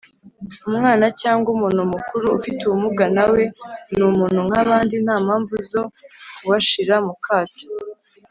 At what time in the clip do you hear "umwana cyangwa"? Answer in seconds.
0.69-1.47